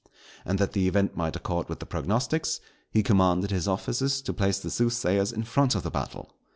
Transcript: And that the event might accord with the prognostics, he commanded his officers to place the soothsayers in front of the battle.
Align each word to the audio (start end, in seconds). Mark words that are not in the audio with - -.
And 0.45 0.57
that 0.57 0.71
the 0.73 0.87
event 0.87 1.15
might 1.15 1.35
accord 1.35 1.69
with 1.69 1.79
the 1.79 1.85
prognostics, 1.85 2.59
he 2.89 3.03
commanded 3.03 3.51
his 3.51 3.67
officers 3.67 4.19
to 4.23 4.33
place 4.33 4.57
the 4.57 4.71
soothsayers 4.71 5.31
in 5.31 5.43
front 5.43 5.75
of 5.75 5.83
the 5.83 5.91
battle. 5.91 6.33